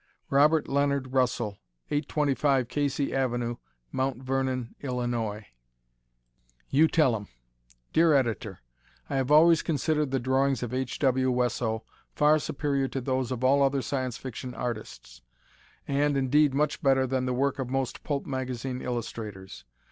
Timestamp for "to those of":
12.87-13.43